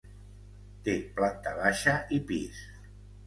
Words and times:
Té 0.87 0.95
planta 1.19 1.53
baixa 1.59 1.95
i 2.17 2.21
pis. 2.31 2.65